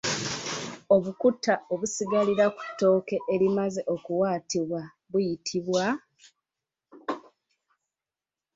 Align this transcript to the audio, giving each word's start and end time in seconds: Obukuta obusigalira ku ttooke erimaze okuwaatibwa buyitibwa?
Obukuta 0.95 1.53
obusigalira 1.73 2.45
ku 2.55 2.61
ttooke 2.69 3.17
erimaze 3.33 3.81
okuwaatibwa 3.95 4.81
buyitibwa? 5.11 5.83